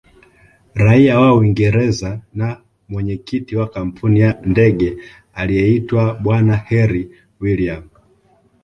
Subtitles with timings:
[0.75, 4.97] Raia wa Uingereza na Mwenyekiti wa kampuni ya ndege
[5.33, 7.83] aliyeitwa bwana herri William